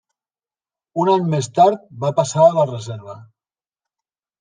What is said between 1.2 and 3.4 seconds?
més tard va passar a la reserva.